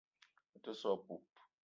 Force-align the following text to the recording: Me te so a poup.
Me 0.53 0.57
te 0.63 0.71
so 0.79 0.95
a 0.95 1.03
poup. 1.05 1.45